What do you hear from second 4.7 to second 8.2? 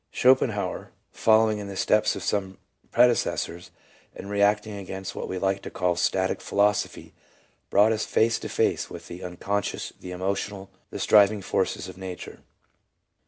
against what we like to call static philosophy, brought us